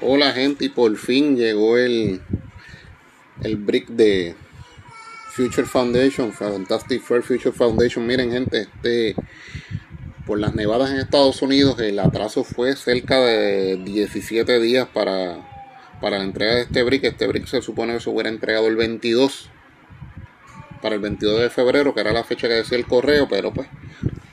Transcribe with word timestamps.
Hola 0.00 0.32
gente 0.32 0.64
y 0.64 0.68
por 0.70 0.96
fin 0.96 1.36
llegó 1.36 1.78
el 1.78 2.20
el 3.42 3.56
brick 3.56 3.86
de 3.88 4.34
Future 5.30 5.68
Foundation, 5.68 6.32
Fantastic 6.32 7.00
Fair 7.00 7.22
Future 7.22 7.52
Foundation. 7.52 8.04
Miren 8.04 8.32
gente, 8.32 8.62
este 8.62 9.14
por 10.26 10.40
las 10.40 10.56
nevadas 10.56 10.90
en 10.90 10.96
Estados 10.96 11.42
Unidos 11.42 11.78
el 11.78 12.00
atraso 12.00 12.42
fue 12.42 12.74
cerca 12.74 13.20
de 13.20 13.76
17 13.76 14.58
días 14.58 14.88
para, 14.92 15.38
para 16.00 16.18
la 16.18 16.24
entrega 16.24 16.56
de 16.56 16.62
este 16.62 16.82
brick. 16.82 17.04
Este 17.04 17.28
brick 17.28 17.46
se 17.46 17.62
supone 17.62 17.94
que 17.94 18.00
se 18.00 18.10
hubiera 18.10 18.30
entregado 18.30 18.66
el 18.66 18.74
22 18.74 19.48
para 20.82 20.96
el 20.96 21.00
22 21.00 21.40
de 21.40 21.50
febrero, 21.50 21.94
que 21.94 22.00
era 22.00 22.12
la 22.12 22.24
fecha 22.24 22.48
que 22.48 22.54
decía 22.54 22.78
el 22.78 22.86
correo, 22.86 23.28
pero 23.28 23.52
pues 23.54 23.68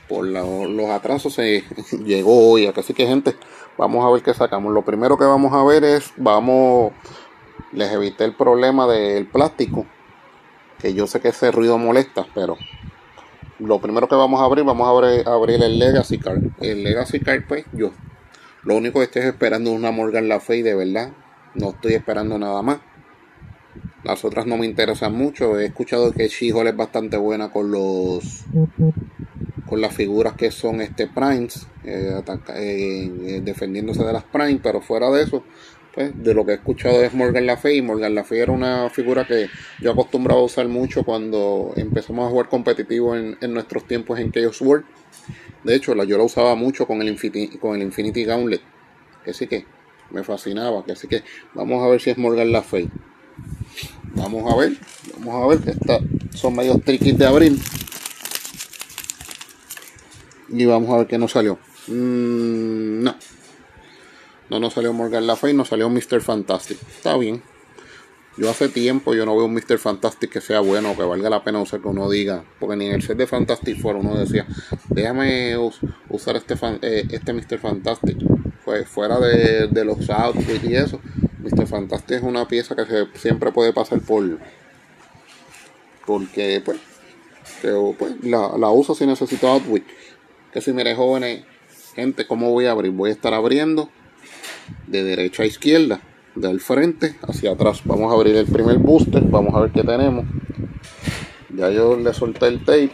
por 0.08 0.26
los 0.26 0.90
atrasos 0.90 1.34
se 1.34 1.64
llegó 2.04 2.50
hoy. 2.50 2.66
Así 2.66 2.92
que 2.94 3.06
gente, 3.06 3.34
vamos 3.78 4.04
a 4.04 4.10
ver 4.10 4.22
qué 4.22 4.34
sacamos. 4.34 4.72
Lo 4.72 4.82
primero 4.82 5.16
que 5.16 5.24
vamos 5.24 5.52
a 5.52 5.64
ver 5.64 5.84
es, 5.84 6.12
vamos, 6.16 6.92
les 7.72 7.92
evité 7.92 8.24
el 8.24 8.34
problema 8.34 8.86
del 8.86 9.26
plástico, 9.26 9.86
que 10.78 10.94
yo 10.94 11.06
sé 11.06 11.20
que 11.20 11.28
ese 11.28 11.50
ruido 11.50 11.78
molesta, 11.78 12.26
pero 12.34 12.56
lo 13.58 13.80
primero 13.80 14.08
que 14.08 14.14
vamos 14.14 14.40
a 14.40 14.44
abrir, 14.44 14.64
vamos 14.64 14.86
a 14.86 14.90
abrir, 14.90 15.28
abrir 15.28 15.62
el 15.62 15.78
Legacy 15.78 16.18
Card. 16.18 16.42
El 16.60 16.82
Legacy 16.82 17.20
Card, 17.20 17.44
pues 17.46 17.64
yo, 17.72 17.92
lo 18.64 18.76
único 18.76 19.00
que 19.00 19.06
estoy 19.06 19.22
esperando 19.22 19.70
es 19.70 19.76
una 19.76 19.90
Morgan 19.90 20.28
La 20.28 20.38
Fey 20.38 20.62
de 20.62 20.74
verdad. 20.74 21.10
No 21.54 21.70
estoy 21.70 21.94
esperando 21.94 22.38
nada 22.38 22.62
más. 22.62 22.78
Las 24.04 24.24
otras 24.24 24.46
no 24.46 24.56
me 24.56 24.66
interesan 24.66 25.14
mucho. 25.14 25.58
He 25.58 25.66
escuchado 25.66 26.12
que 26.12 26.28
she 26.28 26.48
es 26.48 26.76
bastante 26.76 27.16
buena 27.16 27.50
con 27.50 27.72
los 27.72 28.44
las 29.80 29.94
figuras 29.94 30.34
que 30.34 30.50
son 30.50 30.80
este 30.80 31.06
primes 31.06 31.66
eh, 31.84 32.20
eh, 32.54 33.40
defendiéndose 33.44 34.04
de 34.04 34.12
las 34.12 34.24
primes 34.24 34.60
pero 34.62 34.80
fuera 34.80 35.10
de 35.10 35.22
eso 35.22 35.42
pues 35.94 36.12
de 36.22 36.34
lo 36.34 36.46
que 36.46 36.52
he 36.52 36.54
escuchado 36.54 37.02
es 37.02 37.12
Morgan 37.12 37.46
La 37.46 37.56
Fey 37.56 37.82
Morgan 37.82 38.14
La 38.14 38.24
Fey 38.24 38.40
era 38.40 38.52
una 38.52 38.88
figura 38.90 39.26
que 39.26 39.48
yo 39.80 39.92
acostumbraba 39.92 40.40
a 40.40 40.44
usar 40.44 40.68
mucho 40.68 41.04
cuando 41.04 41.72
empezamos 41.76 42.26
a 42.26 42.30
jugar 42.30 42.48
competitivo 42.48 43.14
en, 43.16 43.36
nuestros 43.52 43.86
tiempos 43.86 44.18
en 44.18 44.32
Chaos 44.32 44.60
World. 44.62 44.84
De 45.64 45.74
hecho 45.74 45.94
la, 45.94 46.04
yo 46.04 46.16
la 46.16 46.24
usaba 46.24 46.54
mucho 46.54 46.86
con 46.86 47.02
el 47.02 47.08
Infinity, 47.08 47.58
con 47.58 47.76
el 47.76 47.82
Infinity 47.82 48.24
Gauntlet. 48.24 48.62
Que 49.22 49.34
sí 49.34 49.46
que 49.46 49.66
me 50.10 50.24
fascinaba 50.24 50.84
que 50.84 50.92
así 50.92 51.08
que 51.08 51.22
vamos 51.54 51.82
a 51.82 51.88
ver 51.88 52.00
si 52.00 52.10
es 52.10 52.18
Morgan 52.18 52.52
La 52.52 52.62
Fey 52.62 52.88
vamos 54.14 54.52
a 54.52 54.56
ver 54.56 54.76
vamos 55.18 55.42
a 55.42 55.46
ver 55.48 55.58
que 55.60 55.70
está, 55.70 56.00
son 56.34 56.54
medio 56.54 56.78
tricky 56.78 57.12
de 57.12 57.26
abrir 57.26 57.56
y 60.52 60.66
vamos 60.66 60.90
a 60.90 60.98
ver 60.98 61.06
qué 61.06 61.18
nos 61.18 61.32
salió. 61.32 61.58
Mm, 61.88 63.02
no. 63.02 63.16
No 64.50 64.60
nos 64.60 64.74
salió 64.74 64.92
Morgan 64.92 65.26
La 65.26 65.34
Fey, 65.34 65.54
nos 65.54 65.68
salió 65.68 65.88
Mr. 65.88 66.20
Fantastic. 66.20 66.78
Está 66.82 67.16
bien. 67.16 67.42
Yo 68.36 68.50
hace 68.50 68.68
tiempo 68.68 69.14
yo 69.14 69.26
no 69.26 69.36
veo 69.36 69.46
un 69.46 69.54
Mr. 69.54 69.78
Fantastic 69.78 70.30
que 70.30 70.40
sea 70.40 70.60
bueno, 70.60 70.96
que 70.96 71.02
valga 71.02 71.28
la 71.28 71.42
pena 71.42 71.60
usar 71.60 71.80
que 71.80 71.88
uno 71.88 72.08
diga. 72.10 72.44
Porque 72.60 72.76
ni 72.76 72.86
en 72.86 72.92
el 72.92 73.02
set 73.02 73.16
de 73.16 73.26
Fantastic 73.26 73.80
Four 73.80 73.96
uno 73.96 74.14
decía, 74.14 74.46
déjame 74.88 75.56
usar 76.08 76.36
este, 76.36 76.54
eh, 76.82 77.06
este 77.10 77.32
Mr. 77.32 77.58
Fantastic. 77.58 78.18
Fue 78.64 78.84
fuera 78.84 79.18
de, 79.18 79.84
los 79.84 80.08
outfits 80.10 80.64
y 80.64 80.76
eso. 80.76 81.00
Mr. 81.40 81.66
Fantastic 81.66 82.18
es 82.18 82.22
una 82.22 82.46
pieza 82.46 82.76
que 82.76 82.84
se, 82.84 83.06
siempre 83.14 83.52
puede 83.52 83.72
pasar 83.72 84.00
por. 84.00 84.38
Porque, 86.06 86.62
pues, 86.64 86.78
pues 87.98 88.24
la, 88.24 88.56
la 88.58 88.70
uso 88.70 88.94
si 88.94 89.06
necesito 89.06 89.48
outfit 89.48 89.84
que 90.52 90.60
si 90.60 90.72
mire 90.72 90.94
jóvenes, 90.94 91.44
gente, 91.94 92.26
¿cómo 92.26 92.50
voy 92.50 92.66
a 92.66 92.72
abrir? 92.72 92.92
Voy 92.92 93.08
a 93.08 93.12
estar 93.14 93.32
abriendo 93.32 93.88
de 94.86 95.02
derecha 95.02 95.44
a 95.44 95.46
izquierda, 95.46 96.00
del 96.34 96.60
frente 96.60 97.16
hacia 97.22 97.52
atrás. 97.52 97.80
Vamos 97.86 98.12
a 98.12 98.14
abrir 98.14 98.36
el 98.36 98.46
primer 98.46 98.76
booster, 98.76 99.22
vamos 99.22 99.54
a 99.54 99.60
ver 99.60 99.70
qué 99.70 99.82
tenemos. 99.82 100.26
Ya 101.56 101.70
yo 101.70 101.96
le 101.96 102.12
solté 102.12 102.48
el 102.48 102.58
tape 102.60 102.92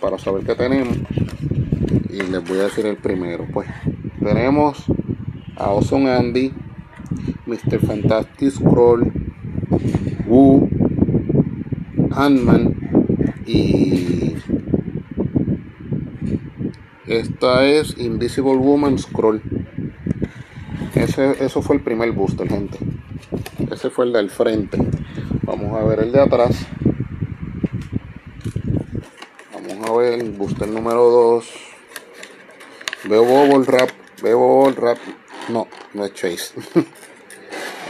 para 0.00 0.18
saber 0.18 0.44
qué 0.44 0.54
tenemos. 0.54 0.96
Y 2.10 2.22
les 2.22 2.48
voy 2.48 2.58
a 2.60 2.64
decir 2.64 2.86
el 2.86 2.96
primero. 2.96 3.44
Pues 3.52 3.68
tenemos 4.22 4.84
a 5.56 5.72
Ozone 5.72 6.12
Andy, 6.12 6.52
Mr. 7.46 7.84
Fantastic 7.84 8.50
Scroll, 8.50 9.12
Woo, 10.28 10.68
Ant-Man 12.12 12.76
y 13.46 14.36
esta 17.06 17.66
es 17.66 17.98
Invisible 17.98 18.56
Woman 18.56 18.98
Scroll. 18.98 19.42
Ese, 20.94 21.44
eso 21.44 21.60
fue 21.60 21.76
el 21.76 21.82
primer 21.82 22.12
booster, 22.12 22.48
gente. 22.48 22.78
Ese 23.70 23.90
fue 23.90 24.06
el 24.06 24.12
del 24.12 24.30
frente. 24.30 24.78
Vamos 25.42 25.78
a 25.78 25.84
ver 25.84 26.00
el 26.00 26.12
de 26.12 26.20
atrás. 26.20 26.66
Vamos 29.52 29.88
a 29.88 29.92
ver 29.96 30.20
el 30.20 30.30
booster 30.30 30.68
número 30.68 31.10
2. 31.10 31.50
Veo 33.04 33.24
Bubble 33.24 33.66
Wrap. 33.66 33.90
Veo 34.22 34.38
Bubble 34.38 34.74
Wrap. 34.80 34.98
No, 35.50 35.68
no 35.92 36.04
es 36.06 36.14
Chase. 36.14 36.54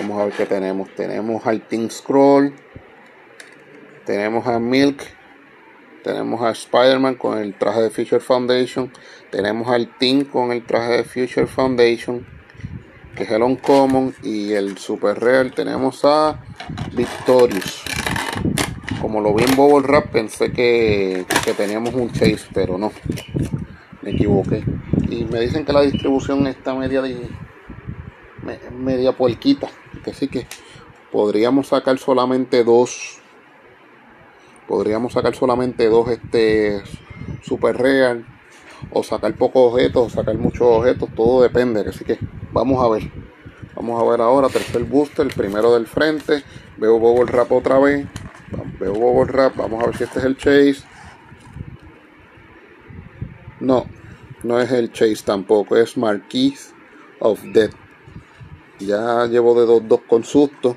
Vamos 0.01 0.21
a 0.21 0.25
ver 0.25 0.35
qué 0.35 0.47
tenemos. 0.47 0.89
Tenemos 0.97 1.47
al 1.47 1.61
Team 1.61 1.89
Scroll. 1.89 2.53
Tenemos 4.05 4.47
a 4.47 4.59
Milk 4.59 5.03
tenemos 6.05 6.43
a 6.43 6.51
Spider-Man 6.51 7.15
con 7.15 7.39
el 7.39 7.55
traje 7.55 7.81
de 7.81 7.91
Future 7.91 8.21
Foundation. 8.21 8.93
Tenemos 9.31 9.69
al 9.69 9.89
Team 9.99 10.25
con 10.27 10.53
el 10.53 10.65
traje 10.65 10.99
de 10.99 11.05
Future 11.05 11.47
Foundation, 11.47 12.25
que 13.17 13.25
es 13.25 13.31
el 13.31 13.43
Uncommon. 13.43 14.15
Y 14.23 14.53
el 14.53 14.77
Super 14.79 15.19
Real 15.19 15.53
tenemos 15.53 16.05
a 16.05 16.45
Victorious. 16.93 17.83
Como 19.01 19.21
lo 19.21 19.35
vi 19.35 19.45
en 19.45 19.57
Bubble 19.57 19.87
Rap, 19.89 20.11
pensé 20.11 20.53
que, 20.53 21.25
teníamos 21.57 21.95
un 21.95 22.13
Chase, 22.13 22.47
pero 22.53 22.77
no. 22.77 22.93
Me 24.03 24.11
equivoqué. 24.11 24.63
Y 25.09 25.25
me 25.25 25.41
dicen 25.41 25.65
que 25.65 25.73
la 25.73 25.81
distribución 25.81 26.47
está 26.47 26.75
media, 26.75 27.03
media 28.73 29.13
puerquita. 29.13 29.69
Así 30.07 30.29
que 30.29 30.47
podríamos 31.11 31.69
sacar 31.69 31.99
solamente 31.99 32.63
dos 32.63 33.24
podríamos 34.67 35.13
sacar 35.13 35.35
solamente 35.35 35.89
dos 35.89 36.09
este 36.09 36.83
super 37.43 37.77
real 37.77 38.27
o 38.91 39.03
sacar 39.03 39.35
pocos 39.35 39.73
objetos 39.73 40.07
o 40.07 40.11
sacar 40.11 40.37
muchos 40.37 40.63
objetos 40.63 41.09
todo 41.15 41.43
depende 41.43 41.81
así 41.89 42.05
que 42.05 42.19
vamos 42.53 42.83
a 42.85 42.89
ver. 42.89 43.11
Vamos 43.77 44.01
a 44.01 44.09
ver 44.09 44.21
ahora 44.21 44.49
tercer 44.49 44.85
booster 44.85 45.27
el 45.27 45.33
primero 45.33 45.75
del 45.75 45.87
frente 45.87 46.45
veo 46.77 46.99
bubble 46.99 47.33
wrap 47.33 47.51
otra 47.51 47.79
vez 47.79 48.07
veo 48.79 48.95
bubble 48.95 49.33
wrap 49.33 49.57
vamos 49.57 49.83
a 49.83 49.87
ver 49.87 49.97
si 49.97 50.05
este 50.05 50.21
es 50.21 50.25
el 50.25 50.37
chase. 50.37 50.87
No 53.61 53.87
no 54.43 54.61
es 54.61 54.71
el 54.71 54.93
chase 54.93 55.23
tampoco 55.25 55.77
es 55.77 55.97
marquis 55.97 56.73
of 57.19 57.43
death. 57.53 57.75
Ya 58.79 59.27
llevo 59.27 59.59
de 59.59 59.67
dos 59.67 59.89
dos 59.89 60.01
con 60.07 60.25
susto. 60.25 60.77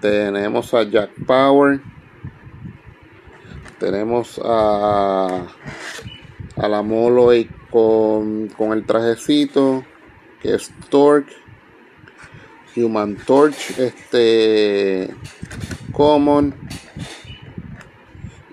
Tenemos 0.00 0.72
a 0.74 0.84
Jack 0.84 1.10
Power 1.26 1.80
tenemos 3.82 4.40
a, 4.44 5.48
a 6.56 6.68
la 6.68 6.82
Moloy 6.82 7.50
con, 7.68 8.46
con 8.56 8.72
el 8.72 8.86
trajecito, 8.86 9.84
que 10.40 10.54
es 10.54 10.70
Torque. 10.88 11.34
Human 12.74 13.16
Torch, 13.26 13.78
este 13.78 15.10
Common 15.92 16.54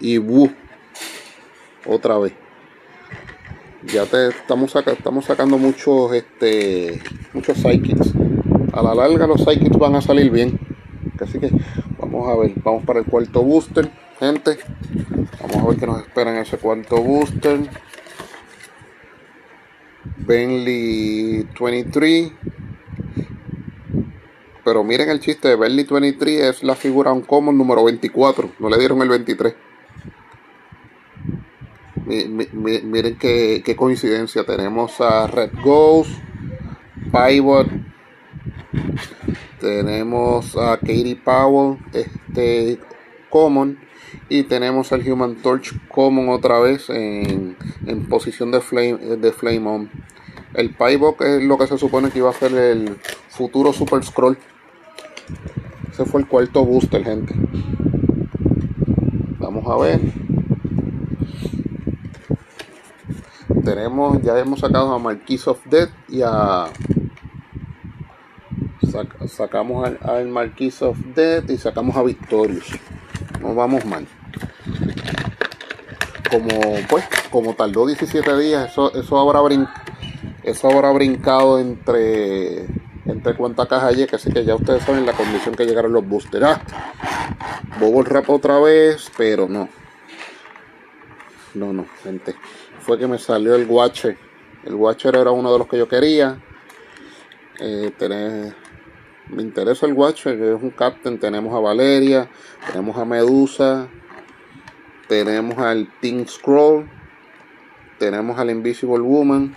y 0.01 0.17
Wu 0.17 0.51
otra 1.85 2.17
vez. 2.17 2.33
Ya 3.83 4.05
te 4.05 4.27
estamos 4.27 4.75
estamos 4.75 5.23
sacando 5.23 5.57
muchos 5.57 6.11
este 6.11 7.01
muchos. 7.31 7.63
A 8.73 8.81
la 8.81 8.93
larga 8.93 9.25
los 9.25 9.41
psychics 9.41 9.77
van 9.77 9.95
a 9.95 10.01
salir 10.01 10.29
bien. 10.31 10.59
Así 11.21 11.39
que 11.39 11.49
vamos 11.97 12.27
a 12.27 12.35
ver, 12.35 12.51
vamos 12.61 12.83
para 12.83 12.99
el 12.99 13.05
cuarto 13.05 13.41
booster, 13.41 13.89
gente. 14.19 14.59
Vamos 15.41 15.57
a 15.57 15.67
ver 15.69 15.77
qué 15.77 15.87
nos 15.87 16.01
espera 16.01 16.31
en 16.31 16.37
ese 16.37 16.57
cuarto 16.57 17.01
booster. 17.01 17.69
Bentley 20.17 21.47
23. 21.59 22.31
Pero 24.63 24.83
miren 24.83 25.09
el 25.09 25.19
chiste 25.19 25.47
de 25.47 25.55
Bentley 25.55 25.87
23 25.89 26.41
es 26.41 26.63
la 26.63 26.75
figura 26.75 27.11
uncommon 27.13 27.57
número 27.57 27.83
24. 27.85 28.51
No 28.59 28.69
le 28.69 28.77
dieron 28.77 29.01
el 29.01 29.09
23. 29.09 29.55
miren 32.05 33.17
qué, 33.17 33.61
qué, 33.63 33.75
coincidencia. 33.75 34.43
Tenemos 34.43 34.99
a 34.99 35.27
Red 35.27 35.51
Ghost, 35.63 36.11
Pivot. 37.11 37.67
Tenemos 39.59 40.55
a 40.55 40.77
Katie 40.77 41.15
Powell, 41.15 41.77
este 41.93 42.79
Common 43.29 43.77
y 44.29 44.43
tenemos 44.43 44.91
al 44.91 45.11
Human 45.11 45.35
Torch 45.35 45.73
Common 45.89 46.29
otra 46.29 46.59
vez 46.59 46.89
en, 46.89 47.57
posición 48.07 48.51
de 48.51 48.61
flame, 48.61 48.97
de 48.97 49.31
flame 49.31 49.67
on. 49.67 49.89
El 50.53 50.73
Pybok 50.73 51.21
es 51.21 51.43
lo 51.43 51.57
que 51.57 51.67
se 51.67 51.77
supone 51.77 52.11
que 52.11 52.19
iba 52.19 52.29
a 52.29 52.33
ser 52.33 52.53
el 52.53 52.97
futuro 53.29 53.73
Super 53.73 54.03
Scroll. 54.03 54.37
Ese 55.91 56.05
fue 56.05 56.21
el 56.21 56.27
cuarto 56.27 56.63
booster, 56.63 57.03
gente. 57.03 57.33
Vamos 59.39 59.65
a 59.67 59.77
ver. 59.77 59.99
Tenemos, 63.63 64.21
ya 64.21 64.39
hemos 64.39 64.59
sacado 64.59 64.93
a 64.93 64.99
Marquis 64.99 65.47
of 65.47 65.59
Death 65.65 65.91
y 66.07 66.21
a. 66.23 66.67
sacamos 69.27 69.87
al, 69.87 69.99
al 70.01 70.27
Marquis 70.27 70.81
of 70.81 70.97
Death 71.15 71.49
y 71.49 71.57
sacamos 71.57 71.95
a 71.95 72.03
Victorious. 72.03 72.71
No 73.41 73.55
vamos 73.55 73.85
mal. 73.85 74.07
Como 76.29 76.75
pues, 76.87 77.05
como 77.31 77.53
tardó 77.55 77.87
17 77.87 78.37
días, 78.37 78.71
eso, 78.71 78.93
eso 78.93 79.19
habrá 79.19 79.41
eso 80.43 80.69
habrá 80.69 80.91
brincado 80.91 81.59
entre 81.59 82.65
entre 83.05 83.35
cuánta 83.35 83.65
caja 83.65 83.93
que 83.93 84.15
así 84.15 84.31
que 84.31 84.45
ya 84.45 84.55
ustedes 84.55 84.83
saben 84.83 85.05
la 85.05 85.13
condición 85.13 85.55
que 85.55 85.65
llegaron 85.65 85.93
los 85.93 86.07
boosters. 86.07 86.45
Ah, 86.45 86.61
Bobo 87.79 88.03
rap 88.03 88.29
otra 88.29 88.59
vez, 88.59 89.11
pero 89.17 89.47
no. 89.47 89.69
No, 91.53 91.73
no, 91.73 91.85
gente. 92.03 92.35
Fue 92.81 92.97
que 92.97 93.07
me 93.07 93.17
salió 93.17 93.55
el 93.55 93.65
Watcher. 93.65 94.17
El 94.63 94.75
Watcher 94.75 95.15
era 95.15 95.31
uno 95.31 95.51
de 95.51 95.59
los 95.59 95.67
que 95.67 95.77
yo 95.77 95.87
quería. 95.87 96.39
Eh, 97.59 97.91
me 99.29 99.41
interesa 99.41 99.85
el 99.85 99.93
Watcher, 99.93 100.41
es 100.41 100.61
un 100.61 100.71
Captain. 100.71 101.19
Tenemos 101.19 101.53
a 101.55 101.59
Valeria, 101.59 102.29
tenemos 102.67 102.97
a 102.97 103.05
Medusa, 103.05 103.87
tenemos 105.09 105.57
al 105.57 105.89
Team 105.99 106.27
Scroll, 106.27 106.87
tenemos 107.97 108.37
al 108.37 108.51
Invisible 108.51 108.99
Woman 108.99 109.55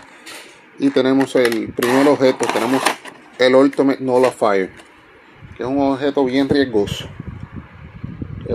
y 0.78 0.88
tenemos 0.88 1.36
el 1.36 1.70
primer 1.74 2.08
objeto. 2.08 2.46
Tenemos 2.52 2.82
el 3.38 3.54
Ultimate 3.54 4.02
Nullifier, 4.02 4.70
que 5.54 5.62
es 5.62 5.68
un 5.68 5.78
objeto 5.78 6.24
bien 6.24 6.48
riesgoso. 6.48 7.06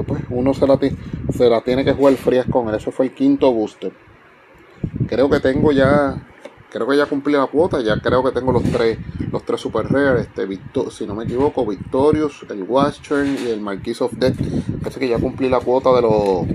pues 0.08 0.24
uno 0.32 0.56
se 0.56 0.66
la, 0.66 1.62
tiene 1.62 1.86
que 1.86 1.94
jugar 1.94 2.16
frías 2.16 2.48
con 2.50 2.68
él. 2.68 2.76
Eso 2.76 2.92
fue 2.92 3.06
el 3.06 3.14
quinto 3.14 3.54
booster. 3.54 3.94
Creo 5.08 5.30
que 5.30 5.40
tengo 5.40 5.72
ya, 5.72 6.18
creo 6.72 6.88
que 6.88 6.98
ya 6.98 7.06
cumplí 7.06 7.34
la 7.34 7.46
cuota. 7.46 7.80
Ya 7.82 8.02
creo 8.02 8.24
que 8.24 8.32
tengo 8.32 8.52
los 8.52 8.64
tres, 8.64 8.98
los 9.32 9.46
tres 9.46 9.62
super 9.62 9.86
rare. 9.86 10.22
Este, 10.22 10.48
si 10.90 11.06
no 11.06 11.14
me 11.14 11.26
equivoco, 11.26 11.64
Victorious, 11.64 12.44
el 12.50 12.64
Watcher 12.64 13.24
y 13.28 13.50
el 13.50 13.62
Marquis 13.62 14.02
of 14.02 14.14
Death. 14.14 14.40
Así 14.84 15.00
que 15.00 15.08
ya 15.08 15.20
cumplí 15.20 15.48
la 15.48 15.60
cuota 15.60 15.94
de 15.94 16.02
los 16.02 16.48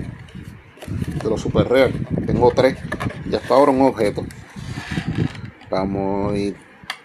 de 0.87 1.29
los 1.29 1.41
super 1.41 1.67
rare. 1.67 1.93
Tengo 2.25 2.51
tres. 2.51 2.77
Ya 3.29 3.37
está 3.37 3.55
ahora 3.55 3.71
un 3.71 3.81
objeto. 3.81 4.25
Vamos 5.69 6.35
y 6.37 6.55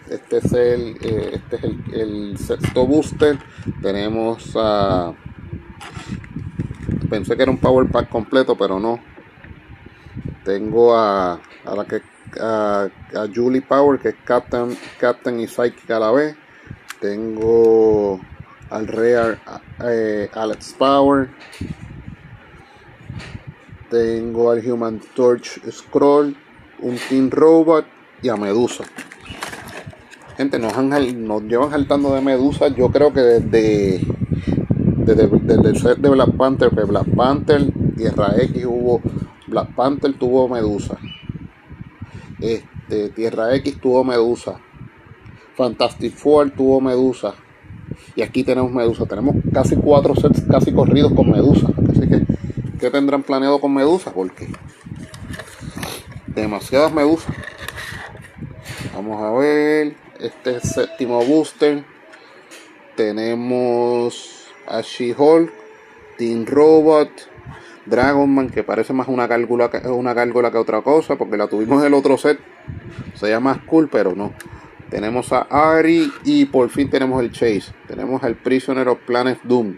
este 0.09 0.37
es 0.37 0.53
el, 0.53 0.97
eh, 1.01 1.31
este 1.33 1.55
es 1.55 1.63
el, 1.93 2.37
sexto 2.37 2.85
booster. 2.85 3.37
Tenemos 3.81 4.53
a. 4.55 5.13
pensé 7.09 7.35
que 7.35 7.43
era 7.43 7.51
un 7.51 7.57
power 7.57 7.87
pack 7.89 8.09
completo, 8.09 8.55
pero 8.55 8.79
no. 8.79 8.99
Tengo 10.43 10.95
a, 10.97 11.33
a 11.65 11.75
la 11.75 11.85
que 11.85 12.01
a, 12.39 12.89
Julie 13.33 13.61
Power, 13.61 13.99
que 13.99 14.09
es 14.09 14.15
Captain, 14.23 14.77
Captain 14.99 15.39
y 15.39 15.47
Psychic 15.47 15.89
a 15.91 15.99
la 15.99 16.11
vez. 16.11 16.35
Tengo 16.99 18.19
al 18.69 18.87
Rare 18.87 19.39
eh, 19.83 20.29
Alex 20.33 20.75
Power. 20.77 21.29
Tengo 23.89 24.51
al 24.51 24.65
Human 24.69 25.01
Torch 25.15 25.59
Scroll, 25.71 26.35
un 26.81 26.95
Team 27.09 27.29
Robot 27.29 27.85
y 28.21 28.29
a 28.29 28.35
Medusa. 28.35 28.83
Gente, 30.39 30.57
nos, 30.57 30.73
llevan 31.43 31.69
saltando 31.69 32.13
de 32.15 32.21
Medusa, 32.21 32.69
yo 32.69 32.89
creo 32.89 33.11
que 33.11 33.19
desde, 33.19 33.99
desde, 35.05 35.69
el 35.69 35.75
set 35.75 35.97
de 35.97 36.07
Black 36.07 36.31
Panther, 36.37 36.69
que 36.69 36.83
Black 36.83 37.13
Panther, 37.13 37.73
Tierra 37.97 38.35
X 38.37 38.65
hubo, 38.65 39.01
Black 39.47 39.75
Panther 39.75 40.13
tuvo 40.13 40.47
Medusa, 40.47 40.97
este, 42.39 43.09
Tierra 43.09 43.53
X 43.55 43.81
tuvo 43.81 44.05
Medusa, 44.05 44.61
Fantastic 45.55 46.13
Four 46.13 46.51
tuvo 46.51 46.79
Medusa, 46.79 47.33
y 48.15 48.21
aquí 48.21 48.45
tenemos 48.45 48.71
Medusa, 48.71 49.05
tenemos 49.07 49.35
casi 49.51 49.75
cuatro 49.75 50.15
sets 50.15 50.41
casi 50.49 50.71
corridos 50.71 51.11
con 51.11 51.29
Medusa, 51.31 51.67
así 51.89 52.07
que, 52.07 52.25
¿qué 52.79 52.89
tendrán 52.89 53.23
planeado 53.23 53.59
con 53.59 53.73
Medusa? 53.73 54.11
Porque 54.11 54.47
demasiadas 56.27 56.93
Medusas. 56.93 57.35
Vamos 58.93 59.21
a 59.21 59.31
ver 59.31 59.95
este 60.19 60.59
séptimo 60.59 61.23
booster 61.23 61.83
tenemos 62.99 64.51
a 64.67 64.81
She-Hulk, 64.81 65.53
Team 66.17 66.45
Robot, 66.45 67.09
Dragonman, 67.85 68.49
que 68.49 68.61
parece 68.61 68.91
más 68.91 69.07
una 69.07 69.25
gárgola, 69.25 69.71
una 69.85 70.51
que 70.51 70.57
otra 70.57 70.81
cosa, 70.81 71.15
porque 71.15 71.37
la 71.37 71.47
tuvimos 71.47 71.79
en 71.79 71.87
el 71.87 71.93
otro 71.93 72.17
set. 72.17 72.41
Se 73.13 73.29
llama 73.29 73.63
cool, 73.67 73.87
pero 73.89 74.15
no. 74.15 74.33
Tenemos 74.89 75.31
a 75.31 75.47
Ari 75.49 76.11
y 76.25 76.43
por 76.47 76.69
fin 76.69 76.89
tenemos 76.89 77.23
el 77.23 77.31
Chase. 77.31 77.71
Tenemos 77.87 78.21
al 78.21 78.35
Prisoner 78.35 78.89
of 78.89 78.99
Planet 79.05 79.39
Doom. 79.43 79.77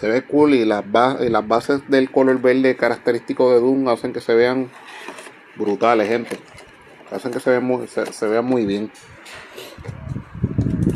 Se 0.00 0.08
ve 0.08 0.22
cool 0.22 0.54
y 0.54 0.64
las, 0.64 0.82
bases 0.90 1.82
del 1.88 2.10
color 2.10 2.40
verde 2.40 2.74
característico 2.74 3.52
de 3.52 3.60
Doom 3.60 3.88
hacen 3.88 4.12
que 4.14 4.22
se 4.22 4.34
vean 4.34 4.70
brutales, 5.56 6.08
gente 6.08 6.38
hacen 7.10 7.32
que 7.32 7.40
se 7.40 7.50
vean 7.50 7.64
muy, 7.64 7.86
se, 7.86 8.26
vea 8.26 8.40
muy 8.40 8.64
bien. 8.66 8.90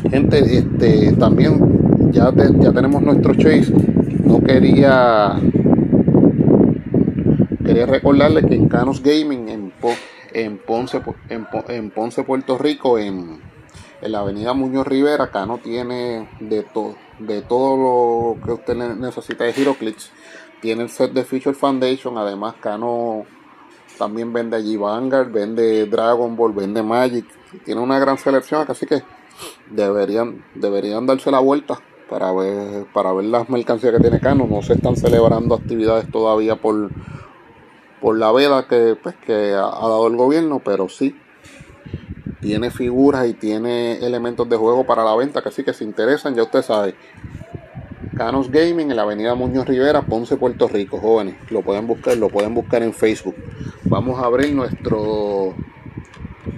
Gente, 0.09 0.39
este, 0.39 1.11
también 1.13 2.11
ya, 2.11 2.31
ya 2.33 2.71
tenemos 2.71 3.01
nuestro 3.01 3.35
chase. 3.35 3.73
No 4.23 4.41
quería 4.41 5.39
quería 7.65 7.85
recordarles 7.85 8.45
que 8.45 8.55
en 8.55 8.69
Canos 8.69 9.01
Gaming 9.03 9.49
en, 9.49 9.73
en, 10.33 10.57
Ponce, 10.57 11.01
en, 11.29 11.89
Ponce, 11.91 12.23
Puerto 12.23 12.57
Rico, 12.57 12.97
en, 12.97 13.39
la 14.01 14.19
avenida 14.19 14.53
Muñoz 14.53 14.87
Rivera, 14.87 15.31
Cano 15.31 15.57
tiene 15.57 16.29
de 16.39 16.63
todo 16.63 16.95
de 17.19 17.41
todo 17.41 17.77
lo 17.77 18.45
que 18.45 18.51
usted 18.51 18.75
necesita 18.75 19.43
de 19.43 19.51
HeroClix. 19.51 20.11
Tiene 20.61 20.83
el 20.83 20.89
set 20.89 21.11
de 21.11 21.23
Feature 21.23 21.55
Foundation, 21.55 22.17
además 22.17 22.55
Cano 22.59 23.25
también 23.97 24.33
vende 24.33 24.57
allí 24.57 24.77
Vanguard, 24.77 25.31
vende 25.31 25.85
Dragon 25.85 26.35
Ball, 26.35 26.53
vende 26.53 26.81
Magic. 26.83 27.25
Tiene 27.63 27.81
una 27.81 27.99
gran 27.99 28.17
selección, 28.17 28.65
así 28.67 28.85
que 28.85 29.03
deberían, 29.69 30.43
deberían 30.55 31.05
darse 31.05 31.31
la 31.31 31.39
vuelta 31.39 31.79
para 32.09 32.31
ver, 32.31 32.85
para 32.93 33.13
ver 33.13 33.25
las 33.25 33.49
mercancías 33.49 33.93
que 33.93 33.99
tiene 33.99 34.19
Cano. 34.19 34.47
No 34.49 34.61
se 34.61 34.73
están 34.73 34.95
celebrando 34.95 35.55
actividades 35.55 36.09
todavía 36.11 36.55
por, 36.55 36.89
por 38.01 38.17
la 38.17 38.31
veda 38.31 38.67
que, 38.67 38.97
pues, 39.01 39.15
que 39.17 39.53
ha, 39.53 39.59
dado 39.59 40.07
el 40.07 40.15
gobierno, 40.15 40.61
pero 40.63 40.89
sí 40.89 41.15
tiene 42.41 42.71
figuras 42.71 43.27
y 43.27 43.33
tiene 43.33 43.97
elementos 44.05 44.47
de 44.49 44.57
juego 44.57 44.85
para 44.85 45.03
la 45.03 45.15
venta, 45.15 45.41
que 45.41 45.49
así 45.49 45.63
que 45.63 45.73
se 45.73 45.83
interesan, 45.83 46.35
ya 46.35 46.43
usted 46.43 46.61
sabe. 46.61 46.95
Canos 48.15 48.49
Gaming 48.49 48.91
en 48.91 48.95
la 48.95 49.01
avenida 49.01 49.35
Muñoz 49.35 49.67
Rivera, 49.67 50.01
Ponce, 50.01 50.37
Puerto 50.37 50.69
Rico, 50.69 50.99
jóvenes. 50.99 51.35
Lo 51.49 51.61
pueden 51.61 51.85
buscar, 51.85 52.15
lo 52.15 52.29
pueden 52.29 52.53
buscar 52.53 52.81
en 52.81 52.93
Facebook. 52.93 53.35
Vamos 53.83 54.19
a 54.21 54.25
abrir 54.25 54.53
nuestro 54.53 55.53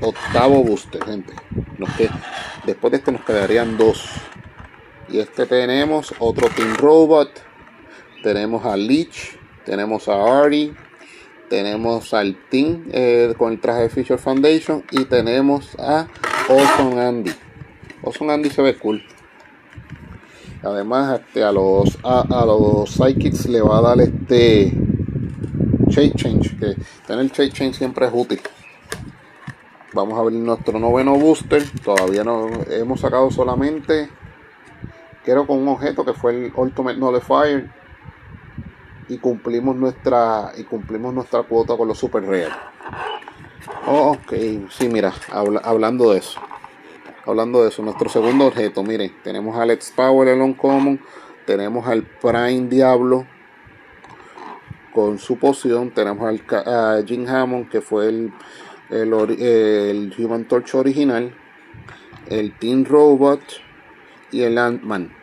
octavo 0.01 0.63
booster, 0.63 1.03
gente. 1.03 1.33
después 2.65 2.91
de 2.91 2.97
este 2.97 3.11
nos 3.11 3.21
quedarían 3.21 3.75
dos. 3.75 4.07
Y 5.09 5.19
este 5.19 5.47
tenemos 5.47 6.13
otro 6.19 6.47
Team 6.55 6.75
Robot. 6.75 7.31
Tenemos 8.21 8.63
a 8.65 8.77
Leech. 8.77 9.39
Tenemos 9.65 10.07
a 10.07 10.41
Artie. 10.43 10.75
Tenemos 11.49 12.13
al 12.13 12.35
Team 12.49 12.85
eh, 12.91 13.33
con 13.37 13.53
el 13.53 13.59
traje 13.59 13.83
de 13.83 13.89
Feature 13.89 14.17
Foundation. 14.17 14.83
Y 14.91 15.05
tenemos 15.05 15.75
a 15.79 16.07
Ozone 16.49 17.01
Andy. 17.01 17.31
Ozone 18.01 18.33
Andy 18.33 18.49
se 18.49 18.61
ve 18.61 18.77
cool. 18.77 19.03
Además, 20.63 21.19
este, 21.19 21.43
a 21.43 21.51
los 21.51 21.97
a, 22.03 22.45
los 22.45 22.89
psychics 22.89 23.47
le 23.47 23.61
va 23.61 23.77
a 23.77 23.81
dar 23.81 24.01
este 24.01 24.73
shape 25.87 26.13
change, 26.15 26.57
que 26.59 26.75
tener 27.05 27.27
shape 27.27 27.51
change 27.51 27.77
siempre 27.77 28.07
es 28.07 28.11
útil. 28.13 28.41
Vamos 29.93 30.19
a 30.19 30.23
ver 30.23 30.33
nuestro 30.33 30.79
noveno 30.79 31.15
booster. 31.15 31.63
Todavía 31.83 32.23
no 32.23 32.49
hemos 32.69 32.99
sacado 32.99 33.31
solamente, 33.31 34.09
quiero 35.23 35.47
con 35.47 35.59
un 35.59 35.67
objeto 35.69 36.03
que 36.03 36.13
fue 36.13 36.33
el 36.33 36.53
Ultimate 36.55 36.97
Nullifier. 36.97 37.69
Y 39.09 39.17
cumplimos 39.19 39.75
nuestra 39.75 40.51
y 40.57 40.63
cumplimos 40.63 41.13
nuestra 41.13 41.43
cuota 41.43 41.77
con 41.77 41.87
los 41.87 41.97
super 41.97 42.23
real. 42.23 42.51
Oh, 43.85 44.11
ok, 44.11 44.33
sí, 44.69 44.89
mira, 44.89 45.13
hablando 45.31 46.11
de 46.11 46.19
eso. 46.19 46.39
Hablando 47.25 47.63
de 47.63 47.69
eso, 47.69 47.81
nuestro 47.83 48.09
segundo 48.09 48.45
objeto, 48.45 48.83
miren, 48.83 49.13
tenemos 49.23 49.55
al 49.55 49.63
Alex 49.63 49.91
Power, 49.95 50.29
el 50.29 50.41
Uncommon, 50.41 50.99
tenemos 51.45 51.85
al 51.87 52.03
Prime 52.03 52.67
Diablo 52.69 53.25
con 54.93 55.19
su 55.19 55.37
poción, 55.37 55.91
tenemos 55.91 56.27
al 56.27 56.41
a 56.65 57.03
Jim 57.05 57.27
Hammond, 57.27 57.69
que 57.69 57.81
fue 57.81 58.07
el, 58.07 58.33
el, 58.89 60.13
Human 60.17 60.45
Torch 60.45 60.73
original, 60.75 61.35
el 62.29 62.57
Team 62.57 62.85
Robot 62.85 63.41
y 64.31 64.43
el 64.43 64.57
Ant-Man. 64.57 65.16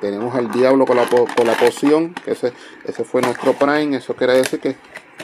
Tenemos 0.00 0.34
al 0.34 0.50
diablo 0.52 0.86
con 0.86 0.96
la, 0.96 1.06
con 1.06 1.46
la 1.46 1.54
poción, 1.54 2.14
ese, 2.26 2.52
ese 2.84 3.04
fue 3.04 3.20
nuestro 3.20 3.52
Prime. 3.54 3.96
Eso 3.96 4.14
quiere 4.14 4.34
decir 4.34 4.60
que 4.60 4.76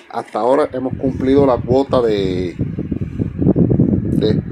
hasta 0.09 0.40
ahora 0.40 0.69
hemos 0.73 0.95
cumplido 0.95 1.47
la 1.47 1.57
cuota 1.57 2.02
de, 2.02 2.57
de, 2.59 4.43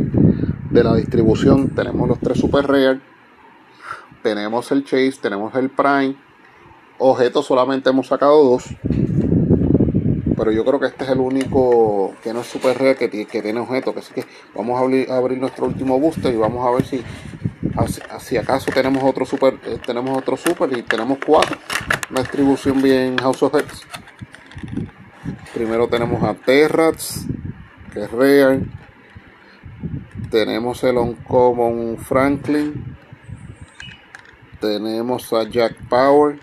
de 0.70 0.84
la 0.84 0.94
distribución. 0.94 1.70
Tenemos 1.70 2.08
los 2.08 2.20
tres 2.20 2.38
Super 2.38 2.66
Rare, 2.66 3.00
tenemos 4.22 4.70
el 4.70 4.84
Chase, 4.84 5.14
tenemos 5.20 5.54
el 5.56 5.70
Prime. 5.70 6.14
Objetos 6.98 7.46
solamente 7.46 7.90
hemos 7.90 8.06
sacado 8.06 8.44
dos. 8.44 8.64
Pero 10.36 10.50
yo 10.50 10.64
creo 10.64 10.80
que 10.80 10.86
este 10.86 11.04
es 11.04 11.10
el 11.10 11.20
único 11.20 12.14
que 12.22 12.32
no 12.32 12.40
es 12.40 12.46
super 12.46 12.76
rare 12.76 12.96
que, 12.96 13.08
que 13.08 13.42
tiene 13.42 13.60
objetos. 13.60 13.96
Así 13.96 14.12
que 14.12 14.24
vamos 14.54 14.76
a 14.76 14.82
abrir, 14.82 15.10
a 15.10 15.16
abrir, 15.16 15.38
nuestro 15.38 15.66
último 15.66 16.00
booster 16.00 16.32
y 16.34 16.36
vamos 16.36 16.66
a 16.66 16.70
ver 16.70 16.84
si, 16.84 17.02
si 18.20 18.36
acaso 18.36 18.70
tenemos 18.72 19.02
otro 19.04 19.24
super, 19.24 19.58
eh, 19.64 19.78
tenemos 19.84 20.16
otro 20.16 20.36
super 20.36 20.76
y 20.76 20.82
tenemos 20.82 21.18
cuatro. 21.24 21.56
Una 22.10 22.20
distribución 22.20 22.82
bien 22.82 23.16
House 23.18 23.42
of 23.42 23.54
Heads. 23.54 23.82
Primero 25.54 25.88
tenemos 25.88 26.22
a 26.22 26.34
Terrats, 26.34 27.26
que 27.92 28.04
es 28.04 28.10
rare. 28.10 28.62
Tenemos 30.30 30.82
el 30.84 30.98
Uncommon 30.98 31.98
Franklin. 31.98 32.96
Tenemos 34.60 35.32
a 35.32 35.48
Jack 35.48 35.76
Power 35.88 36.38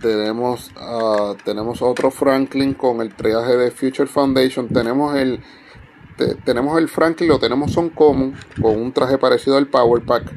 tenemos 0.00 0.70
tenemos 1.44 1.82
otro 1.82 2.10
Franklin 2.10 2.74
con 2.74 3.00
el 3.00 3.14
traje 3.14 3.56
de 3.56 3.70
Future 3.70 4.06
Foundation 4.06 4.68
tenemos 4.68 5.16
el 5.16 5.42
tenemos 6.44 6.78
el 6.78 6.88
Franklin 6.88 7.28
lo 7.28 7.38
tenemos 7.38 7.72
son 7.72 7.90
común 7.90 8.34
con 8.60 8.80
un 8.80 8.92
traje 8.92 9.18
parecido 9.18 9.56
al 9.56 9.66
Power 9.66 10.02
Pack 10.02 10.32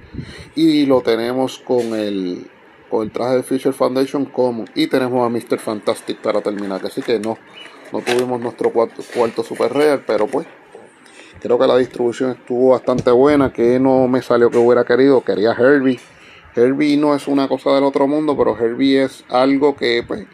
y 0.56 0.86
lo 0.86 1.02
tenemos 1.02 1.60
con 1.60 1.94
el 1.96 2.48
con 2.90 3.04
el 3.04 3.12
traje 3.12 3.38
de 3.38 3.44
Future 3.44 3.74
Foundation 3.74 4.26
común 4.26 4.70
y 4.76 4.88
tenemos 4.88 5.26
a 5.26 5.30
Mr. 5.30 5.60
Fantastic 5.60 6.18
para 6.18 6.42
terminar 6.42 6.82
así 6.86 7.02
que 7.02 7.20
no 7.20 7.38
no 7.92 8.00
tuvimos 8.00 8.40
nuestro 8.40 8.72
cuarto 8.72 9.44
super 9.44 9.74
real 9.74 10.04
pero 10.06 10.28
pues 10.28 10.48
creo 11.42 11.58
que 11.58 11.68
la 11.68 11.78
distribución 11.78 12.32
estuvo 12.32 12.72
bastante 12.72 13.12
buena 13.12 13.52
que 13.52 13.80
no 13.80 14.08
me 14.08 14.22
salió 14.22 14.50
que 14.50 14.58
hubiera 14.58 14.86
querido 14.86 15.22
quería 15.22 15.52
Herbie 15.52 16.00
Herbie 16.56 16.98
no 16.98 17.16
es 17.16 17.28
una 17.28 17.48
cosa 17.48 17.72
del 17.72 17.84
otro 17.84 18.08
mundo, 18.08 18.36
pero 18.38 18.58
Herbie 18.58 19.04
es 19.04 19.24
algo 19.30 19.76
que 19.76 20.04
pues 20.06 20.26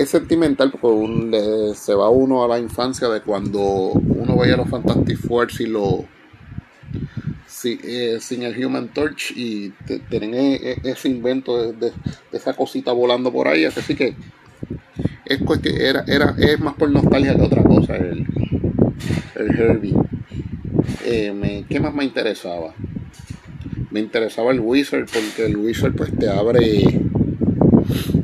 es 0.00 0.08
sentimental 0.08 0.70
porque 0.70 1.72
se 1.74 1.94
va 1.94 2.08
uno 2.08 2.42
a 2.42 2.48
la 2.48 2.58
infancia 2.58 3.08
de 3.08 3.20
cuando 3.20 3.60
uno 3.60 4.38
veía 4.38 4.56
los 4.56 4.68
Fantastic 4.68 5.18
Four 5.18 5.48
y 5.58 5.66
lo 5.66 6.06
eh, 7.64 8.16
sin 8.20 8.42
el 8.42 8.64
Human 8.64 8.88
Torch 8.88 9.32
y 9.36 9.70
tienen 10.08 10.34
e, 10.34 10.54
e, 10.54 10.80
ese 10.84 11.10
invento 11.10 11.72
de, 11.72 11.92
esa 12.32 12.54
cosita 12.54 12.92
volando 12.92 13.30
por 13.30 13.48
ahí, 13.48 13.66
así 13.66 13.94
que 13.94 14.14
es 15.26 15.40
era, 15.64 16.04
era, 16.06 16.34
es 16.38 16.58
más 16.60 16.74
por 16.74 16.90
nostalgia 16.90 17.36
que 17.36 17.42
otra 17.42 17.62
cosa 17.62 17.96
el, 17.96 18.26
el 19.36 19.60
Herbie. 19.60 19.94
Eh, 21.04 21.64
¿Qué 21.68 21.78
más 21.78 21.92
me 21.92 22.04
interesaba? 22.04 22.72
me 23.90 24.00
interesaba 24.00 24.52
el 24.52 24.60
Wizard 24.60 25.06
porque 25.12 25.46
el 25.46 25.56
Wizard 25.56 25.94
pues 25.94 26.16
te 26.16 26.28
abre 26.28 27.02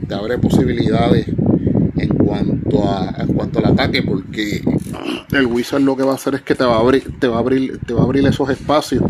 te 0.06 0.14
abre 0.14 0.38
posibilidades 0.38 1.26
cuanto 2.26 2.82
en 3.18 3.32
cuanto 3.34 3.58
al 3.60 3.66
ataque 3.66 4.02
porque 4.02 4.62
el 5.30 5.46
Wizard 5.46 5.80
lo 5.80 5.96
que 5.96 6.02
va 6.02 6.12
a 6.12 6.16
hacer 6.16 6.34
es 6.34 6.42
que 6.42 6.54
te 6.54 6.64
va 6.64 6.76
a 6.76 6.80
abrir 6.80 7.18
te 7.18 7.28
va 7.28 7.36
a 7.36 7.38
abrir 7.40 7.78
te 7.86 7.94
va 7.94 8.00
a 8.00 8.04
abrir 8.04 8.26
esos 8.26 8.50
espacios. 8.50 9.04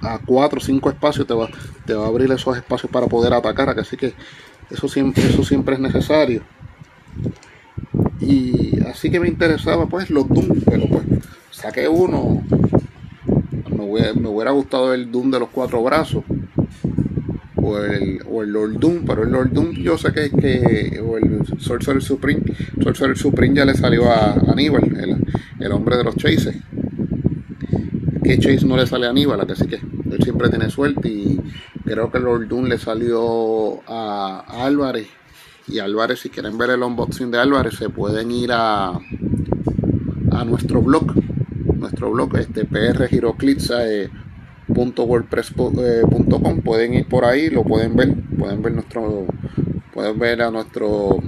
A 0.00 0.18
cuatro 0.18 0.58
o 0.58 0.62
cinco 0.62 0.90
espacios 0.90 1.26
te 1.26 1.34
va, 1.34 1.48
te 1.86 1.94
va 1.94 2.04
a 2.04 2.08
abrir 2.08 2.30
esos 2.32 2.56
espacios 2.56 2.90
para 2.90 3.06
poder 3.06 3.32
atacar 3.34 3.68
así 3.78 3.96
que 3.96 4.14
eso 4.70 4.88
siempre 4.88 5.24
eso 5.24 5.44
siempre 5.44 5.74
es 5.74 5.80
necesario. 5.80 6.42
Y 8.20 8.80
así 8.86 9.10
que 9.10 9.18
me 9.18 9.28
interesaba 9.28 9.86
pues 9.86 10.10
los 10.10 10.28
Doom 10.28 10.60
pero 10.64 10.86
pues 10.86 11.04
saqué 11.50 11.88
uno. 11.88 12.42
Me 13.68 14.28
hubiera, 14.28 14.52
gustado 14.52 14.94
el 14.94 15.10
Doom 15.10 15.30
de 15.30 15.40
los 15.40 15.48
cuatro 15.48 15.82
brazos. 15.82 16.24
O 17.62 17.78
el, 17.78 18.20
o 18.28 18.42
el 18.42 18.50
Lord 18.50 18.80
Doom, 18.80 19.04
pero 19.06 19.22
el 19.22 19.30
Lord 19.30 19.52
Doom 19.52 19.72
yo 19.72 19.96
sé 19.96 20.12
que, 20.12 20.30
que 20.30 21.00
o 21.00 21.16
el 21.16 21.46
Sorcerer 21.58 22.02
Supreme, 22.02 22.42
Sorcerer 22.82 23.16
Supreme 23.16 23.54
ya 23.54 23.64
le 23.64 23.74
salió 23.74 24.10
a 24.10 24.32
Aníbal, 24.32 25.18
el, 25.60 25.72
hombre 25.72 25.96
de 25.96 26.04
los 26.04 26.16
chases. 26.16 26.56
Que 28.24 28.38
Chase 28.38 28.66
no 28.66 28.76
le 28.76 28.86
sale 28.86 29.06
a 29.06 29.10
Aníbal, 29.10 29.40
así 29.48 29.66
que 29.66 29.76
él 29.76 30.22
siempre 30.22 30.48
tiene 30.48 30.70
suerte 30.70 31.08
y 31.08 31.40
creo 31.84 32.10
que 32.10 32.18
el 32.18 32.24
Lord 32.24 32.48
Doom 32.48 32.66
le 32.66 32.78
salió 32.78 33.80
a, 33.86 34.44
Álvarez. 34.64 35.08
Y 35.68 35.78
Álvarez, 35.78 36.20
si 36.20 36.28
quieren 36.28 36.58
ver 36.58 36.70
el 36.70 36.82
unboxing 36.82 37.30
de 37.30 37.38
Álvarez, 37.38 37.74
se 37.74 37.88
pueden 37.88 38.32
ir 38.32 38.50
a, 38.52 38.88
a 38.90 40.44
nuestro 40.44 40.82
blog 40.82 41.14
nuestro 41.82 42.12
blog, 42.12 42.36
este 42.36 42.64
prgiroclitsa.wordpress.com. 44.72 46.60
pueden 46.62 46.94
ir 46.94 47.08
por 47.08 47.24
ahí, 47.24 47.50
lo 47.50 47.64
pueden 47.64 47.96
ver, 47.96 48.14
pueden 48.38 48.62
ver 48.62 48.72
nuestro, 48.72 49.26
pueden 49.92 50.18
ver 50.18 50.42
a 50.42 50.50
nuestro 50.50 51.18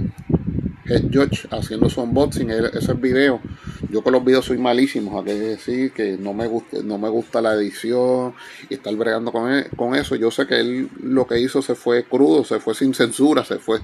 Head 0.87 1.05
Judge 1.11 1.47
haciendo 1.49 1.89
su 1.89 2.01
unboxing, 2.01 2.49
esos 2.51 2.99
videos. 2.99 3.41
Yo 3.89 4.03
con 4.03 4.13
los 4.13 4.23
videos 4.23 4.45
soy 4.45 4.57
malísimo, 4.57 5.19
hay 5.19 5.25
que 5.25 5.33
decir 5.33 5.91
que 5.91 6.17
no 6.17 6.33
me 6.33 6.47
gusta, 6.47 6.77
no 6.83 6.97
me 6.97 7.09
gusta 7.09 7.41
la 7.41 7.53
edición 7.53 8.33
y 8.69 8.75
estar 8.75 8.95
bregando 8.95 9.31
con, 9.31 9.49
con 9.75 9.95
eso. 9.95 10.15
Yo 10.15 10.31
sé 10.31 10.45
que 10.45 10.59
él 10.59 10.89
lo 11.01 11.25
que 11.25 11.39
hizo 11.39 11.61
se 11.61 11.75
fue 11.75 12.03
crudo, 12.03 12.43
se 12.43 12.59
fue 12.59 12.75
sin 12.75 12.93
censura, 12.93 13.43
se 13.45 13.57
fue, 13.57 13.79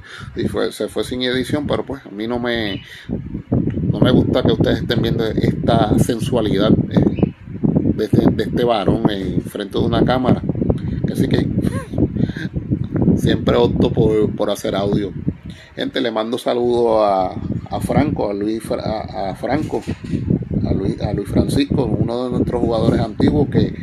se 0.72 0.88
fue 0.90 1.04
sin 1.04 1.24
edición, 1.24 1.66
pero 1.66 1.86
pues 1.86 2.06
a 2.06 2.10
mí 2.10 2.28
no 2.28 2.40
me, 2.40 2.84
no 3.92 4.00
me 4.00 4.12
gusta 4.12 4.44
que 4.44 4.52
ustedes 4.52 4.82
estén 4.82 5.02
viendo 5.02 5.26
esta 5.26 5.98
sensualidad 5.98 6.72
eh, 6.90 7.31
de, 8.02 8.06
este, 8.06 8.32
de, 8.32 8.44
este, 8.44 8.64
varón 8.64 9.10
en 9.10 9.42
frente 9.42 9.78
de 9.78 9.86
una 9.86 10.04
cámara. 10.04 10.42
Así 11.12 11.28
que 11.28 11.48
siempre 13.18 13.56
opto 13.56 13.92
por, 13.92 14.50
hacer 14.50 14.76
audio. 14.76 15.12
Gente, 15.76 16.02
le 16.02 16.12
mando 16.12 16.38
saludos 16.38 17.02
a, 17.04 17.76
a, 17.76 17.80
Franco, 17.80 18.30
a 18.30 18.34
Luis, 18.34 18.64
a, 18.72 19.36
Franco, 19.36 19.84
a 20.68 20.74
Luis, 20.74 21.02
a 21.02 21.14
Luis 21.14 21.30
Francisco, 21.30 21.86
uno 21.86 22.26
de 22.26 22.32
nuestros 22.32 22.62
jugadores 22.62 23.00
antiguos 23.00 23.50
que 23.50 23.74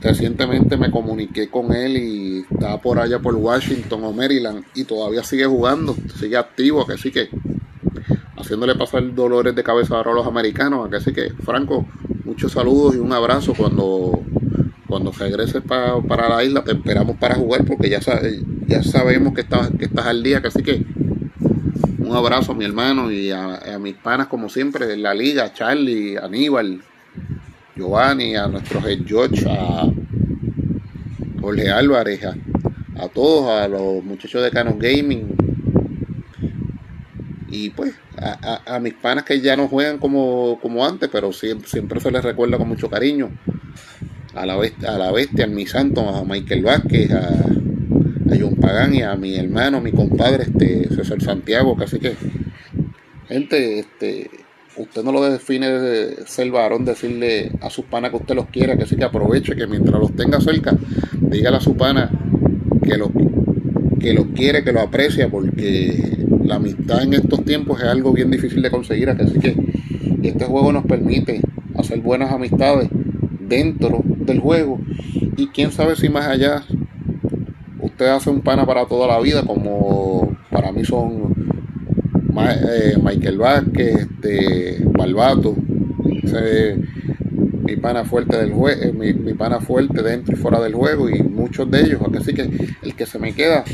recientemente 0.00 0.76
me 0.76 0.90
comuniqué 0.90 1.48
con 1.48 1.72
él 1.72 1.96
y 1.96 2.44
está 2.50 2.80
por 2.80 3.00
allá 3.00 3.18
por 3.18 3.34
Washington 3.34 4.04
o 4.04 4.12
Maryland 4.12 4.64
y 4.74 4.84
todavía 4.84 5.24
sigue 5.24 5.46
jugando, 5.46 5.96
sigue 6.14 6.36
activo, 6.36 6.86
así 6.88 7.10
que 7.10 7.28
haciéndole 8.36 8.76
pasar 8.76 9.12
dolores 9.14 9.54
de 9.54 9.64
cabeza 9.64 10.00
a 10.00 10.04
los 10.04 10.26
americanos. 10.26 10.88
Así 10.92 11.12
que, 11.12 11.30
Franco, 11.30 11.86
muchos 12.36 12.52
saludos 12.52 12.94
y 12.94 12.98
un 12.98 13.14
abrazo 13.14 13.54
cuando, 13.56 14.22
cuando 14.86 15.10
regreses 15.10 15.62
para 15.62 16.28
la 16.28 16.44
isla. 16.44 16.62
Te 16.62 16.72
esperamos 16.72 17.16
para 17.16 17.34
jugar 17.34 17.64
porque 17.64 17.88
ya, 17.88 17.98
ya 18.66 18.82
sabemos 18.82 19.32
que 19.32 19.40
estás, 19.40 19.70
que 19.78 19.86
estás 19.86 20.04
al 20.04 20.22
día. 20.22 20.42
Así 20.44 20.62
que, 20.62 20.84
un 21.98 22.14
abrazo 22.14 22.52
a 22.52 22.54
mi 22.54 22.66
hermano 22.66 23.10
y 23.10 23.30
a, 23.30 23.78
mis 23.80 23.94
panas, 23.94 24.26
como 24.26 24.50
siempre, 24.50 24.92
en 24.92 25.02
la 25.02 25.14
liga, 25.14 25.50
Charlie, 25.54 26.18
Aníbal, 26.18 26.82
Giovanni, 27.74 28.36
a 28.36 28.48
nuestros 28.48 28.84
head 28.84 28.98
George, 29.06 29.42
a 29.48 29.90
Jorge 31.40 31.70
Álvarez, 31.70 32.22
a, 32.22 32.34
a 33.02 33.08
todos, 33.08 33.48
a 33.48 33.66
los 33.66 34.04
muchachos 34.04 34.42
de 34.42 34.50
Canon 34.50 34.78
Gaming. 34.78 35.34
Y 37.48 37.70
pues, 37.70 37.94
a, 38.18 38.78
mis 38.80 38.94
panas 38.94 39.24
que 39.24 39.40
ya 39.40 39.56
no 39.56 39.68
juegan 39.68 39.98
como, 39.98 40.58
como 40.60 40.84
antes, 40.86 41.08
pero 41.10 41.32
siempre, 41.32 41.68
siempre 41.68 42.00
se 42.00 42.10
les 42.10 42.24
recuerda 42.24 42.58
con 42.58 42.68
mucho 42.68 42.88
cariño. 42.88 43.30
A 44.34 44.44
la 44.44 44.56
bestia, 44.56 44.94
a 44.94 44.98
la 44.98 45.12
bestia, 45.12 45.44
a 45.44 45.48
mi 45.48 45.66
santo, 45.66 46.08
a 46.08 46.24
Michael 46.24 46.62
Vázquez, 46.62 47.10
a, 47.10 47.28
a 47.28 48.36
John 48.38 48.56
Pagán 48.56 48.94
y 48.94 49.02
a 49.02 49.14
mi 49.16 49.36
hermano, 49.36 49.80
mi 49.80 49.92
compadre, 49.92 50.44
este 50.44 50.88
César 50.94 51.22
Santiago, 51.22 51.76
casi 51.76 51.98
que 51.98 52.14
gente, 53.28 53.78
este, 53.78 54.30
usted 54.76 55.02
no 55.02 55.12
lo 55.12 55.28
define 55.28 55.70
de 55.70 56.26
ser 56.26 56.50
varón, 56.50 56.84
decirle 56.84 57.52
a 57.60 57.70
sus 57.70 57.86
panas 57.86 58.10
que 58.10 58.16
usted 58.16 58.34
los 58.34 58.46
quiera, 58.46 58.76
que 58.76 58.86
sí 58.86 58.96
que 58.96 59.04
aproveche, 59.04 59.56
que 59.56 59.66
mientras 59.66 59.98
los 59.98 60.14
tenga 60.14 60.40
cerca, 60.40 60.76
dígale 61.20 61.56
a 61.56 61.60
su 61.60 61.76
pana 61.76 62.10
que 62.82 62.96
lo, 62.96 63.10
que 63.98 64.12
lo 64.12 64.26
quiere, 64.32 64.62
que 64.62 64.72
lo 64.72 64.80
aprecia, 64.80 65.28
porque 65.28 66.15
la 66.46 66.56
amistad 66.56 67.02
en 67.02 67.14
estos 67.14 67.44
tiempos 67.44 67.80
es 67.80 67.86
algo 67.86 68.12
bien 68.12 68.30
difícil 68.30 68.62
de 68.62 68.70
conseguir, 68.70 69.10
así 69.10 69.38
que 69.38 69.56
este 70.22 70.44
juego 70.44 70.72
nos 70.72 70.84
permite 70.84 71.40
hacer 71.76 72.00
buenas 72.00 72.32
amistades 72.32 72.88
dentro 73.40 74.02
del 74.04 74.40
juego 74.40 74.80
y 75.36 75.48
quién 75.48 75.70
sabe 75.72 75.96
si 75.96 76.08
más 76.08 76.26
allá 76.26 76.64
usted 77.80 78.06
hace 78.06 78.30
un 78.30 78.40
pana 78.40 78.66
para 78.66 78.86
toda 78.86 79.06
la 79.06 79.20
vida 79.20 79.42
como 79.42 80.36
para 80.50 80.72
mí 80.72 80.84
son 80.84 81.34
eh, 82.38 82.96
Michael 83.02 83.38
Vázquez, 83.38 83.96
este, 83.96 84.84
Malvato, 84.96 85.56
Ese 86.22 86.76
mi 87.66 87.76
pana 87.76 88.04
fuerte 88.04 88.36
del 88.36 88.52
juego, 88.52 88.80
eh, 88.80 88.92
mi, 88.92 89.12
mi, 89.12 89.34
pana 89.34 89.58
fuerte 89.58 90.02
dentro 90.02 90.34
y 90.34 90.38
fuera 90.38 90.60
del 90.60 90.74
juego 90.74 91.10
y 91.10 91.22
muchos 91.22 91.68
de 91.70 91.80
ellos. 91.80 92.00
Así 92.18 92.32
que 92.32 92.42
el 92.82 92.94
que 92.94 93.06
se 93.06 93.18
me 93.18 93.32
queda, 93.32 93.64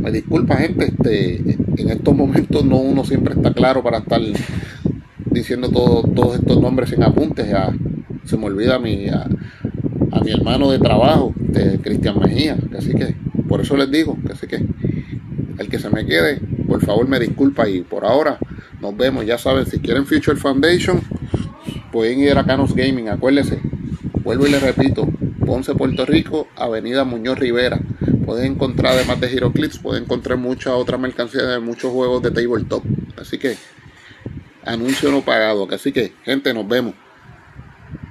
me 0.00 0.10
disculpa 0.10 0.56
gente, 0.56 0.86
este, 0.86 1.58
en 1.76 1.90
estos 1.90 2.14
momentos 2.14 2.64
no 2.64 2.76
uno 2.76 3.04
siempre 3.04 3.34
está 3.34 3.52
claro 3.52 3.82
para 3.82 3.98
estar 3.98 4.20
diciendo 5.26 5.68
todo, 5.70 6.02
todos 6.02 6.36
estos 6.36 6.60
nombres 6.60 6.90
sin 6.90 7.02
apuntes. 7.02 7.48
Ya, 7.48 7.72
se 8.24 8.36
me 8.36 8.46
olvida 8.46 8.76
a 8.76 8.78
mi, 8.78 9.08
a, 9.08 9.28
mi 10.24 10.30
hermano 10.30 10.70
de 10.70 10.78
trabajo, 10.78 11.34
de 11.36 11.78
Cristian 11.78 12.18
Mejía. 12.18 12.56
Así 12.76 12.94
que 12.94 13.14
por 13.48 13.60
eso 13.60 13.76
les 13.76 13.90
digo, 13.90 14.16
así 14.30 14.46
que 14.46 14.64
el 15.58 15.68
que 15.68 15.78
se 15.78 15.90
me 15.90 16.06
quede, 16.06 16.40
por 16.66 16.84
favor 16.84 17.08
me 17.08 17.18
disculpa 17.18 17.68
y 17.68 17.82
por 17.82 18.04
ahora 18.04 18.38
nos 18.80 18.96
vemos. 18.96 19.26
Ya 19.26 19.38
saben, 19.38 19.66
si 19.66 19.78
quieren 19.78 20.06
Future 20.06 20.36
Foundation, 20.36 21.00
pueden 21.90 22.20
ir 22.20 22.36
a 22.36 22.44
Canos 22.44 22.74
Gaming, 22.74 23.08
acuérdense. 23.08 23.58
Vuelvo 24.22 24.46
y 24.46 24.50
les 24.50 24.62
repito, 24.62 25.08
Ponce, 25.44 25.74
Puerto 25.74 26.06
Rico, 26.06 26.48
Avenida 26.56 27.04
Muñoz 27.04 27.38
Rivera. 27.38 27.80
Pueden 28.32 28.52
encontrar, 28.52 28.94
además 28.94 29.20
de 29.20 29.30
Heroclips, 29.30 29.76
pueden 29.76 30.04
encontrar 30.04 30.38
mucha 30.38 30.74
otra 30.74 30.96
mercancía 30.96 31.42
de 31.42 31.58
muchos 31.58 31.92
juegos 31.92 32.22
de 32.22 32.30
tabletop. 32.30 32.82
Así 33.20 33.36
que, 33.36 33.58
anuncio 34.64 35.10
no 35.10 35.20
pagado. 35.20 35.68
Así 35.70 35.92
que, 35.92 36.14
gente, 36.24 36.54
nos 36.54 36.66
vemos. 36.66 36.94